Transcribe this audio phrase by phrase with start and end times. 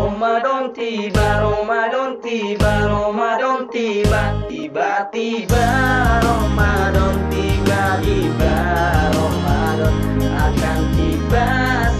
[0.00, 5.66] Ramadan tiba, Ramadan tiba, Ramadan tiba, tiba-tiba
[6.24, 8.56] Ramadan tiba, tiba
[9.12, 11.46] Ramadan akan tiba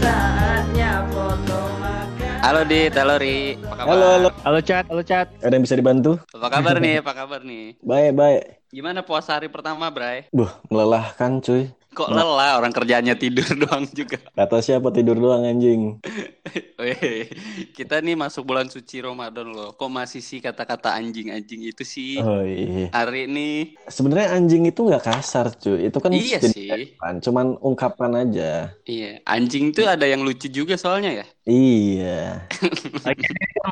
[0.00, 2.36] saatnya foto makan.
[2.40, 3.60] Halo Dit, halo Ri.
[3.68, 3.92] Apa kabar?
[3.92, 4.28] Halo, halo.
[4.48, 5.28] Halo chat, halo chat.
[5.44, 6.16] Ada yang bisa dibantu?
[6.32, 7.04] Apa kabar nih?
[7.04, 7.76] Apa kabar nih?
[7.84, 8.42] Baik, baik.
[8.72, 10.24] Gimana puasa hari pertama, Bray?
[10.32, 11.68] Buh, melelahkan cuy.
[11.90, 14.16] Kok lelah orang kerjanya tidur doang juga.
[14.30, 15.98] Kata siapa tidur doang anjing.
[16.80, 17.28] Weh,
[17.76, 19.74] kita nih masuk bulan suci Ramadan loh.
[19.76, 22.16] Kok masih sih kata-kata anjing-anjing itu sih?
[22.22, 22.88] Oh iya.
[22.94, 25.90] Hari ini Sebenarnya anjing itu nggak kasar cuy.
[25.90, 26.70] Itu kan Iya sih.
[26.70, 28.50] ungkapan, cuman ungkapan aja.
[28.86, 31.26] iya, anjing tuh ada yang lucu juga soalnya ya.
[31.44, 32.46] Iya.
[33.06, 33.24] Lagi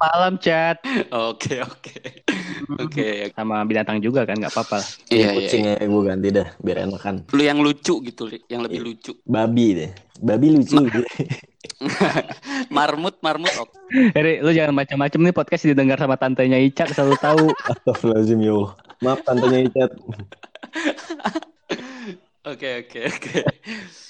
[0.03, 0.77] malam chat
[1.15, 1.97] Oke, oke.
[2.85, 3.33] Oke.
[3.35, 4.79] sama binatang juga kan nggak apa-apa.
[4.81, 4.89] lah.
[5.11, 5.37] Iya, iya.
[5.37, 7.15] Kucingnya gue ganti dah biar enakan.
[7.35, 9.13] Lu yang lucu gitu, yang lebih lucu.
[9.25, 9.91] Babi deh.
[10.19, 10.77] Babi lucu.
[12.77, 13.55] marmut, marmut.
[13.59, 13.77] Oke.
[14.15, 17.45] Heri, lu jangan macam-macam nih podcast didengar sama tantenya Ica selalu tahu.
[17.73, 18.73] Astagfirullahaladzim ya Allah.
[18.99, 19.91] Maaf tantenya Icat.
[22.49, 23.35] Oke, oke, oke.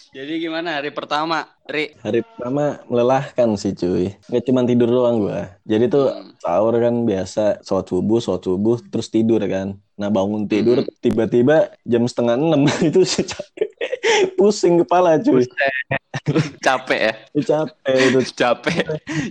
[0.09, 1.93] Jadi gimana hari pertama, Ri?
[2.01, 4.17] Hari pertama melelahkan sih cuy.
[4.25, 5.53] Gak cuma tidur doang gua.
[5.69, 6.33] Jadi tuh Hmm.
[6.41, 9.77] sahur kan biasa sholat subuh, sholat subuh, terus tidur kan.
[10.01, 10.89] Nah bangun tidur Hmm.
[11.05, 13.25] tiba-tiba jam setengah enam itu sih
[14.35, 15.45] pusing kepala cuy.
[16.67, 17.15] Capek ya?
[17.51, 18.21] Capek itu.
[18.37, 18.85] Capek.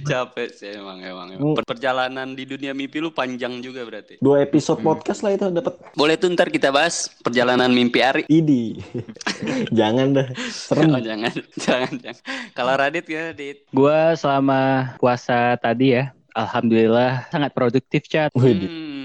[0.04, 1.28] Capek sih emang emang.
[1.34, 1.54] emang.
[1.54, 1.56] Hmm.
[1.56, 4.18] Per- Perjalanan di dunia mimpi lu panjang juga berarti.
[4.18, 5.78] Dua episode podcast lah itu dapat.
[5.94, 8.24] Boleh tuh ntar kita bahas perjalanan mimpi Ari.
[8.26, 8.82] Idi.
[9.80, 10.28] Jangan dah.
[10.50, 10.90] Serem.
[10.90, 12.24] Oh, jangan, jangan, jangan.
[12.58, 13.58] Kalau Radit ya, Radit.
[13.70, 18.34] Gua selama puasa tadi ya, alhamdulillah sangat produktif chat.
[18.34, 18.97] Hmm.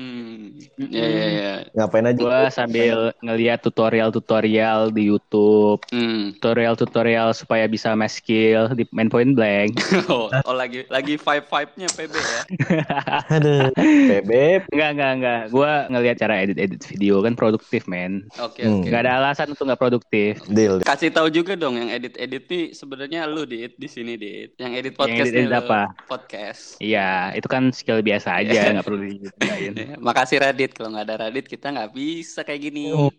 [0.89, 1.53] Ya, ya, ya.
[1.73, 2.19] ngapain aja?
[2.19, 6.35] Gua sambil ngeliat tutorial-tutorial di YouTube, Hmm.
[6.35, 9.77] tutorial-tutorial supaya bisa mass skill di main point blank.
[10.11, 12.43] Oh, oh, lagi lagi five five nya PB ya.
[13.35, 13.71] Aduh.
[13.77, 14.67] Bebek.
[14.69, 15.41] Enggak, enggak, enggak.
[15.49, 18.27] Gua ngeliat cara edit-edit video kan produktif, men.
[18.39, 18.83] Oke, Hmm.
[18.83, 18.89] oke.
[18.89, 20.33] Nggak ada alasan untuk nggak produktif.
[20.47, 20.83] Deal.
[20.83, 24.53] Kasih tahu juga dong yang edit-edit nih sebenarnya lu dit di sini dit.
[24.57, 25.61] Yang edit podcast edit-edit nih lu.
[25.63, 25.81] apa?
[26.05, 26.63] Podcast.
[26.79, 29.73] Iya, itu kan skill biasa aja, nggak perlu dijumpain.
[29.83, 30.72] Ya, Makasih Radit.
[30.73, 32.91] Kalau nggak ada Radit kita nggak bisa kayak gini.
[32.91, 33.13] Hmm,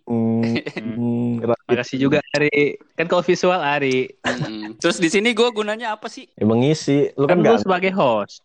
[0.49, 1.67] hmm, Radit.
[1.69, 2.77] Makasih juga Ari.
[2.97, 4.09] Kan kalau visual Ari.
[4.19, 4.77] Mm-mm.
[4.81, 6.27] Terus di sini gue gunanya apa sih?
[6.35, 7.13] Emang ngisi.
[7.15, 8.43] Lu kan Kan lu gak sebagai host.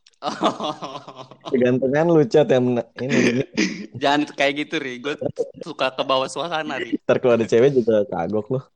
[1.55, 3.47] gantengan lu cat yang ini.
[4.03, 4.99] Jangan kayak gitu Ri.
[4.99, 5.15] Gue
[5.63, 6.99] suka ke bawah suasana Ri.
[7.07, 8.61] Ntar kalau ada cewek juga kagok lu.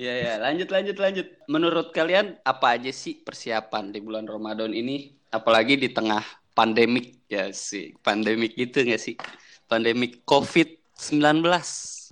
[0.00, 0.34] Iya ya.
[0.40, 1.26] Lanjut lanjut lanjut.
[1.44, 5.12] Menurut kalian apa aja sih persiapan di bulan Ramadan ini?
[5.28, 6.24] Apalagi di tengah
[6.60, 7.96] pandemik ya sih.
[8.04, 9.16] Pandemik gitu nggak sih?
[9.64, 11.40] Pandemik COVID-19.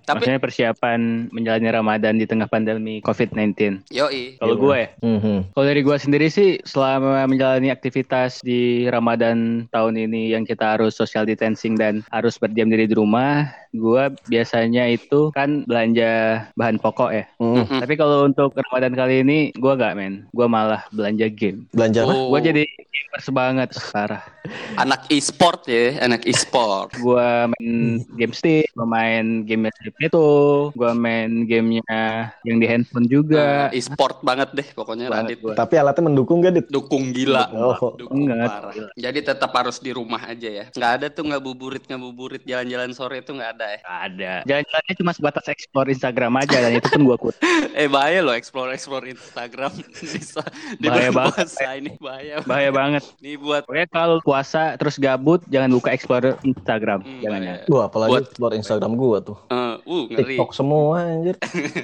[0.08, 3.84] Tapi Maksudnya persiapan menjalani Ramadan di tengah pandemi COVID-19.
[3.90, 4.40] yoi.
[4.40, 5.52] Kalau gue ya, Mhm.
[5.52, 10.96] kalau dari gue sendiri sih selama menjalani aktivitas di Ramadan tahun ini yang kita harus
[10.96, 16.08] social distancing dan harus berdiam diri di rumah, gue biasanya itu kan belanja
[16.54, 17.24] bahan pokok ya.
[17.36, 17.56] Mhm.
[17.58, 17.80] Mm-mm.
[17.84, 21.68] Tapi kalau untuk Ramadan kali ini gue gak men, gue malah belanja game.
[21.70, 22.10] Belanja apa?
[22.10, 24.24] Oh, Gue jadi gamers banget parah.
[24.82, 26.94] anak e-sport ya, anak e-sport.
[26.96, 27.20] Gue
[27.52, 29.68] main game stick, gue main game
[30.00, 30.24] itu,
[30.70, 31.98] gue main gamenya
[32.40, 33.68] yang di handphone juga.
[33.68, 35.38] Nah, e-sport banget deh pokoknya Banget Radit.
[35.40, 35.54] gua.
[35.54, 36.66] Tapi alatnya mendukung gak, Dit?
[36.68, 37.50] Dukung gila.
[37.50, 37.92] Oh.
[37.92, 38.46] Dukung Enggak.
[38.46, 38.72] parah.
[38.94, 40.64] Jadi tetap harus di rumah aja ya.
[40.70, 43.78] Nggak ada tuh nggak buburit nggak buburit jalan-jalan sore itu nggak ada ya.
[43.80, 44.32] Gak ada.
[44.44, 47.34] Jalan-jalannya cuma sebatas explore Instagram aja dan itu pun gue kut.
[47.74, 50.42] Eh bahaya loh explore explore Instagram di, sa-
[50.74, 51.46] di Bahaya banget.
[51.46, 52.36] puasa ini bahaya.
[52.42, 53.02] Bahaya banget.
[53.18, 57.00] Ini buat Pokoknya kalau puasa terus gabut jangan buka explore Instagram.
[57.00, 57.54] hmm, jangan ya.
[57.64, 59.38] Gua apalagi Buat- explore Instagram gua tuh.
[59.48, 60.36] Eh, uh ngeri.
[60.36, 61.36] TikTok semua anjir.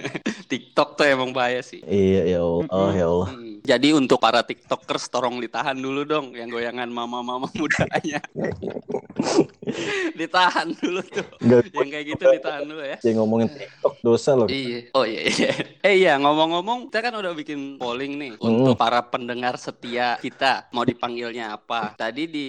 [0.52, 1.80] TikTok tuh emang bahaya sih.
[1.88, 3.28] Iya ya Allah, oh, ya Allah.
[3.64, 3.72] Hmm.
[3.72, 8.20] Jadi untuk para tiktokers tolong ditahan dulu dong yang goyangan mama-mama mudanya.
[10.20, 11.24] ditahan dulu tuh.
[11.40, 12.96] Enggak Yang kayak gitu ditahan dulu ya.
[13.00, 14.48] ya ngomongin TikTok dosa loh.
[14.52, 14.92] Iya.
[14.92, 15.50] Oh iya iya.
[15.80, 20.84] Eh iya ngomong-ngomong kita kan udah bikin polling nih untuk para pendengar setia kita mau
[20.84, 21.96] dipanggilnya apa.
[21.96, 22.48] Tadi di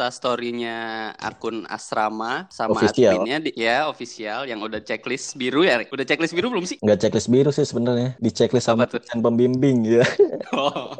[0.00, 3.20] story-nya akun Asrama sama Official.
[3.20, 5.84] adminnya di, ya official yang udah checklist biru ya.
[5.92, 6.80] Udah checklist biru belum sih?
[6.80, 8.16] Enggak checklist biru sih sebenarnya.
[8.16, 10.08] Di checklist sama dosen pembimbing ya.
[10.54, 10.94] Oh,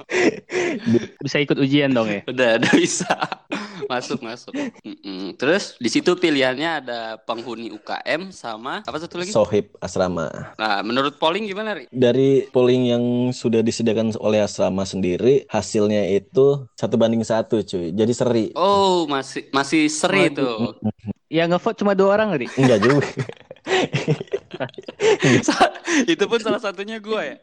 [1.24, 2.20] Bisa ikut ujian dong ya.
[2.26, 3.08] udah udah bisa.
[3.88, 4.52] masuk masuk.
[4.84, 5.32] Mm-mm.
[5.40, 9.32] Terus di situ pilihannya ada penghuni UKM sama apa satu lagi?
[9.32, 10.52] Sohib asrama.
[10.60, 11.88] Nah, menurut polling gimana, Ri?
[11.88, 17.94] Dari polling yang sudah disediakan oleh asrama sendiri, hasilnya itu satu banding satu cuy.
[17.96, 18.44] Jadi seri.
[18.52, 20.76] Oh, masih masih seri tuh.
[21.32, 22.46] Yang ngevote cuma dua orang tadi.
[22.60, 23.08] Enggak juga.
[26.04, 27.36] Itu pun salah satunya gua ya.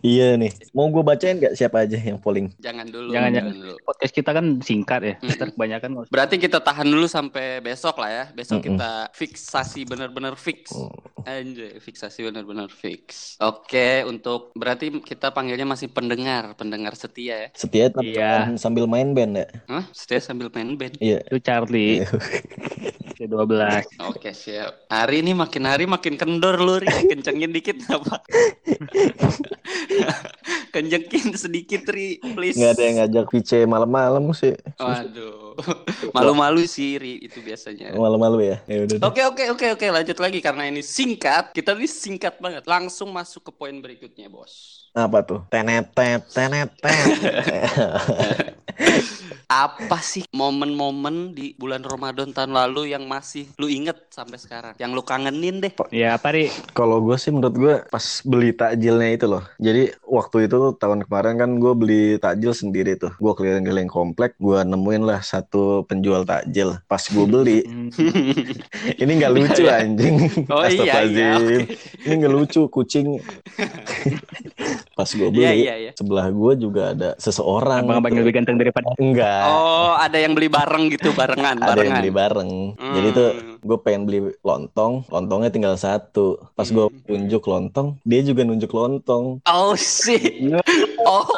[0.00, 0.52] Iya nih.
[0.72, 2.52] Mau gue bacain nggak siapa aja yang polling?
[2.60, 3.12] Jangan dulu.
[3.12, 3.62] Jangan, jangan, jangan.
[3.64, 3.74] dulu.
[3.84, 5.14] Podcast kita kan singkat ya.
[5.20, 5.90] Ntar kebanyakan.
[6.08, 8.24] Berarti kita tahan dulu sampai besok lah ya.
[8.32, 8.76] Besok Mm-mm.
[8.76, 10.72] kita fiksasi benar-benar fix.
[10.72, 10.92] Hmm.
[11.24, 13.40] Anjay, fiksasi benar-benar fix.
[13.40, 17.48] Oke, untuk berarti kita panggilnya masih pendengar, pendengar setia ya.
[17.56, 18.52] Setia tapi Iya.
[18.60, 19.46] sambil main band ya.
[19.72, 19.84] Hah?
[19.96, 21.00] Setia sambil main band.
[21.00, 21.24] Iya.
[21.24, 22.04] Itu Charlie.
[23.24, 23.52] C12.
[24.04, 24.84] Oke, siap.
[24.92, 26.88] Hari ini makin hari makin kendor lu, Ri.
[27.08, 28.20] Kencengin dikit apa?
[30.74, 32.60] Kencengin sedikit, Ri, please.
[32.60, 34.52] Nggak ada yang ngajak PC malam-malam sih.
[34.76, 35.56] Waduh.
[36.12, 37.96] Malu-malu sih, Ri, itu biasanya.
[37.96, 38.56] Malam-malu ya.
[38.68, 38.98] Ya udah.
[39.08, 43.48] Oke oke oke oke lanjut lagi karena ini singkat kita ini singkat banget langsung masuk
[43.48, 45.40] ke poin berikutnya bos Apa tuh?
[45.50, 46.94] Tenet tet tenet tet.
[49.48, 54.96] apa sih momen-momen di bulan Ramadan tahun lalu yang masih lu inget sampai sekarang yang
[54.96, 56.50] lu kangenin deh Ya apa Ri?
[56.72, 59.46] Kalau gue sih menurut gue pas beli takjilnya itu loh.
[59.62, 63.14] Jadi waktu itu tahun kemarin kan gue beli takjil sendiri tuh.
[63.22, 66.78] Gue keliling-keliling komplek, gue nemuin lah satu penjual takjil.
[66.90, 67.62] Pas gue beli,
[69.02, 70.16] ini nggak lucu anjing.
[70.50, 71.56] oh iya iya oke.
[72.02, 73.22] Ini nggak lucu kucing.
[74.98, 77.86] Pas gue beli, iya iya iya sebelah gue juga ada seseorang.
[77.86, 79.44] Abang-abang yang lebih ganteng daripada Enggak.
[79.44, 82.50] oh ada yang beli bareng gitu barengan ada yang barengan beli bareng.
[82.74, 83.56] Jadi tuh Hmm.
[83.60, 86.36] gue pengen beli lontong, lontongnya tinggal satu.
[86.52, 87.00] Pas gue Hmm.
[87.04, 89.40] tunjuk lontong, dia juga nunjuk lontong.
[89.42, 90.48] oh sih
[91.00, 91.28] oh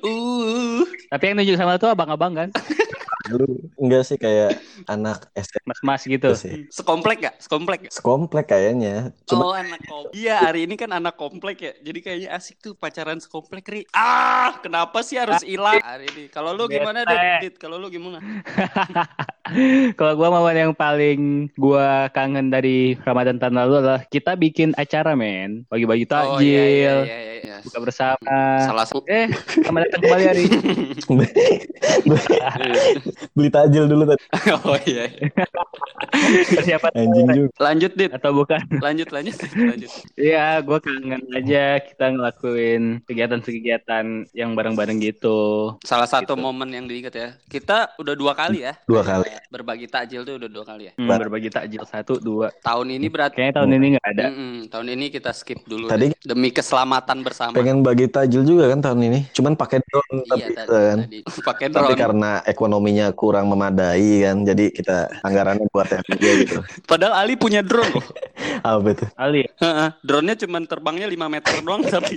[0.00, 2.48] uh Tapi yang nunjuk sama tuh abang-abang kan?
[3.30, 3.46] Lu
[3.78, 4.58] enggak sih kayak
[4.90, 6.30] anak SMP Mas-mas gitu.
[6.34, 6.66] sih.
[6.72, 9.14] sekomplek gak sekomplek gak Sekomplek kayaknya.
[9.28, 12.72] Cuma oh anak komplek Iya hari ini kan anak komplek ya Jadi kayaknya asik tuh
[12.74, 17.46] pacaran sekomplek Ri Ah kenapa sih harus hilang hari ini Kalau lu gimana Bete.
[17.46, 17.54] Dit?
[17.60, 18.18] Kalau lu gimana
[19.98, 25.18] Kalau gua momen yang paling gua kangen dari Ramadan tahun lalu adalah kita bikin acara
[25.18, 27.31] men, bagi-bagi Oh takjil, iya iya iya, iya, iya.
[27.62, 28.36] Buka bersama.
[28.60, 30.44] Salah satu Eh, selamat datang kembali hari.
[33.34, 34.22] beli takjil dulu tadi.
[34.62, 35.26] Oh iya iya.
[36.48, 37.50] Persiapan Anjing juga.
[37.58, 38.60] Lanjut Dit atau bukan?
[38.78, 45.72] Lanjut lanjut lanjut Iya, gua kangen aja kita ngelakuin kegiatan-kegiatan yang bareng-bareng gitu.
[45.82, 46.38] Salah satu Gitu.
[46.38, 49.26] momen yang diingat ya Kita udah dua kali ya Dua kali.
[49.48, 52.48] Berbagi takjil tuh udah dua kali ya Hmm, Ba- berbagi takjil satu, dua.
[52.58, 54.24] Tahun ini berarti Kayaknya tahun ini nggak ada.
[54.24, 56.20] Mm-mm, tahun ini kita skip dulu Tadi- deh.
[56.22, 57.51] demi keselamatan bersama.
[57.52, 59.20] Pengen bagi takjil juga kan tahun ini.
[59.32, 60.96] Cuman pakai drone Iya tapi tadi, kan.
[61.52, 62.00] pakai Tapi drone.
[62.00, 66.58] karena ekonominya kurang memadai kan, jadi kita anggarannya buat yang gitu.
[66.90, 68.06] Padahal Ali punya drone loh.
[68.66, 69.04] Apa itu?
[69.14, 72.16] Ali, Heeh, Drone-nya cuma terbangnya 5 meter doang tapi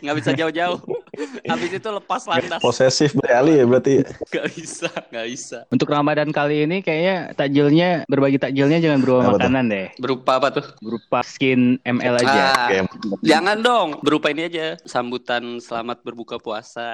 [0.00, 0.80] nggak bisa jauh-jauh.
[1.50, 2.60] Habis itu lepas landas.
[2.60, 4.04] Posesif kali ya berarti.
[4.30, 5.58] Nggak bisa, nggak bisa.
[5.68, 9.38] untuk Ramadan kali ini kayaknya takjilnya berbagi takjilnya jangan berupa Apa tuh?
[9.38, 10.64] makanan deh, Berupa apa tuh?
[10.78, 12.42] berupa skin ML aja.
[12.46, 12.78] Ah, Oke.
[13.22, 14.76] jangan dong, berupa ini aja.
[14.82, 16.88] Sambutan selamat berbuka puasa.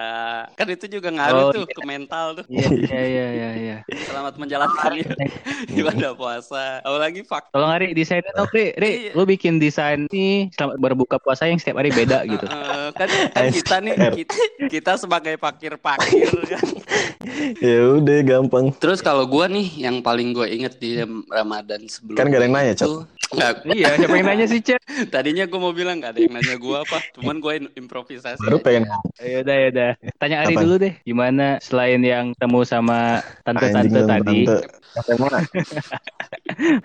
[0.52, 2.44] Kan itu juga ngaruh Oh, tuh ke mental tuh.
[2.46, 3.76] Iya, iya, iya, iya, iya.
[4.04, 4.92] Selamat menjalankan
[5.72, 6.80] ibadah puasa.
[6.80, 8.72] Apalagi fak Tolong Ari desainnya dong, Ri.
[8.75, 9.12] Ri, Iya.
[9.12, 12.44] lu bikin desain nih selamat berbuka puasa yang setiap hari beda gitu.
[12.44, 14.35] Eh, kan, kan kita nih kita,
[14.69, 16.67] kita sebagai pakir-pakir kan.
[17.62, 18.75] Ya udah gampang.
[18.79, 20.99] Terus kalau gua nih yang paling gue inget di
[21.31, 22.87] Ramadan sebelum Kan gak ada yang nanya, Chat.
[22.87, 22.94] itu
[23.32, 24.82] nggak iya, siapa yang nanya sih, Chat?
[25.14, 28.43] tadinya gue mau bilang gak ada yang nanya gua apa, cuman gue improvisasi.
[28.43, 28.87] Baru pengen
[29.23, 29.91] Ya udah, ya udah.
[30.19, 30.61] Tanya Ari Apa?
[30.67, 34.38] dulu deh, gimana selain yang temu sama tante-tante tadi?
[34.47, 34.66] tante.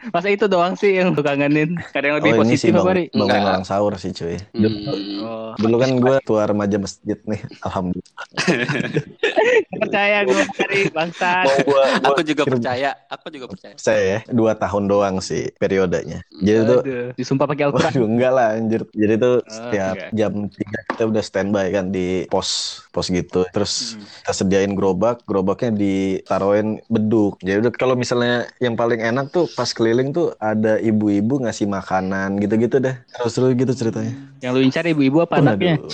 [0.10, 1.78] Masa itu doang sih yang lu kangenin?
[1.92, 3.04] Ada yang lebih Oh positif apa, bang, Ri?
[3.12, 3.50] bangunin Enggak.
[3.50, 4.38] orang sahur sih cuy.
[4.54, 4.76] Hmm.
[5.20, 8.16] Oh, Dulu kan gue tua remaja masjid nih, alhamdulillah.
[9.82, 11.46] percaya gue Ari, bangsat.
[11.46, 13.74] Mau gua, gua Aku juga percaya, aku juga percaya.
[13.78, 16.22] saya ya dua tahun doang sih periodenya.
[16.38, 17.92] Jadi tuh Aduh, disumpah pakai Al-Quran.
[17.94, 18.82] Waduh enggak lah anjir.
[18.92, 20.10] Jadi tuh Oh, setiap enggak.
[20.14, 22.50] jam 3 kita udah standby kan di pos
[22.90, 23.46] pos gitu.
[23.50, 24.06] Terus Hmm.
[24.22, 27.38] kita sediain gerobak, gerobaknya ditaruhin beduk.
[27.40, 32.38] Jadi udah kalau misalnya yang paling enak tuh pas keliling tuh ada ibu-ibu ngasih makanan
[32.38, 32.94] gitu-gitu deh.
[33.10, 34.14] Terus terus gitu ceritanya.
[34.38, 35.82] Yang lu incar ibu-ibu apa anaknya?
[35.82, 35.90] Waduh.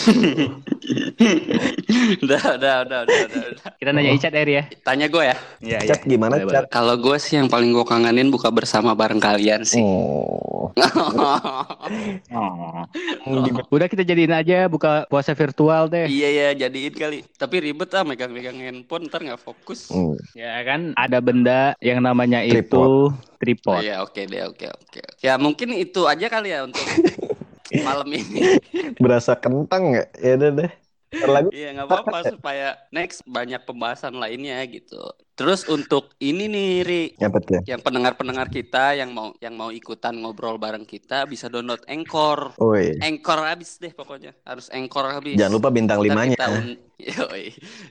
[2.28, 3.72] udah, udah, udah, udah, udah.
[3.80, 4.64] Kita nanya Icat Eri ya.
[4.84, 5.36] Tanya gue ya.
[5.64, 6.68] Iya, Cat gimana Boleh, Cat?
[6.68, 9.80] Kalau gue sih yang paling gue kangenin buka bersama bareng kalian sih.
[9.80, 10.74] Oh.
[13.24, 13.64] boleh.
[13.70, 16.10] Udah kita jadiin aja buka puasa virtual deh.
[16.10, 17.20] iya ya jadiin kali.
[17.40, 19.88] Tapi ribet ah megang-megang handphone ntar nggak fokus.
[19.94, 20.18] Hmm.
[20.36, 22.64] Ya kan ada benda yang namanya Tripod.
[22.68, 22.84] itu
[23.68, 23.84] Oh, tripod.
[23.84, 25.02] iya oke deh oke oke.
[25.20, 26.84] Ya mungkin itu aja kali ya untuk
[27.88, 28.42] malam ini.
[29.04, 30.08] Berasa kentang nggak?
[30.20, 30.72] Ya udah deh.
[31.24, 34.98] Lagi Iya nggak apa-apa supaya next banyak pembahasan lainnya gitu.
[35.34, 37.66] Terus untuk ini nih Ri, Apa tuh?
[37.66, 42.54] yang pendengar-pendengar kita yang mau yang mau ikutan ngobrol bareng kita bisa download Anchor.
[42.56, 43.02] Woi.
[43.02, 44.38] Anchor habis deh pokoknya.
[44.44, 45.34] Harus Anchor habis.
[45.34, 46.38] Jangan lupa bintang Ntar limanya.
[46.38, 46.78] kita un-
[47.18, 47.46] Yoi.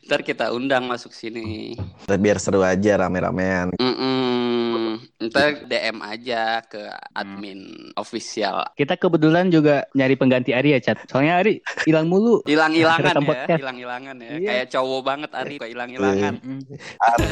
[0.07, 1.75] Ntar kita undang masuk sini.
[2.07, 3.75] Biar seru aja rame-ramean.
[3.77, 5.03] Mm-mm.
[5.21, 6.81] Ntar DM aja ke
[7.13, 8.63] admin official.
[8.73, 11.05] Kita kebetulan juga nyari pengganti Ari ya, Chat.
[11.07, 12.41] Soalnya Ari hilang mulu.
[12.43, 14.31] Hilang-hilangan ya, hilang-hilangan ya.
[14.33, 14.49] Iya.
[14.49, 16.35] Kayak cowok banget Ari, kok hilang-hilangan.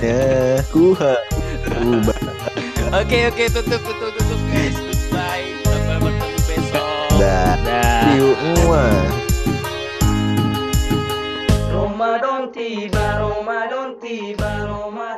[0.00, 1.12] Artinya kuha.
[2.88, 4.72] Oke oke tutup tutup tutup guys.
[4.80, 5.44] Goodbye.
[5.60, 7.20] Sampai bertemu besok.
[7.20, 7.52] Dah.
[7.60, 8.16] Dah.
[8.16, 8.96] Yuk, muah.
[11.68, 15.09] Ramadan tiba, Ramadan tiba, Ramadan